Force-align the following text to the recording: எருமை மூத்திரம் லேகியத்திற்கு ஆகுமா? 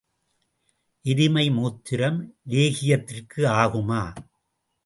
எருமை 1.05 1.49
மூத்திரம் 1.49 2.19
லேகியத்திற்கு 2.47 3.41
ஆகுமா? 3.61 4.01